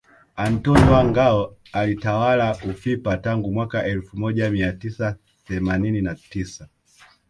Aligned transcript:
Antony 0.37 0.89
wa 0.91 1.05
Ngao 1.05 1.55
alitawala 1.73 2.57
ufipa 2.71 3.17
tangu 3.17 3.51
mwaka 3.51 3.85
elfu 3.85 4.17
moja 4.17 4.49
mia 4.51 4.73
tisa 4.73 5.15
themanini 5.47 6.01
na 6.01 6.15
tisa 6.15 6.67